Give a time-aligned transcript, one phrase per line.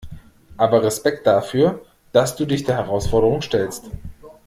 [0.57, 3.91] Aber Respekt dafür, dass du dich der Herausforderung stellst.